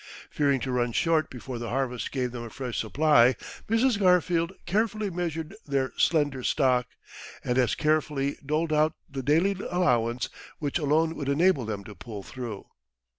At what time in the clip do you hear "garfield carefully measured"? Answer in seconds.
3.99-5.55